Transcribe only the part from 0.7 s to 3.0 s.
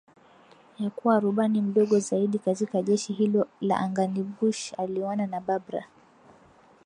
ya kuwa rubani mdogo zaidi katika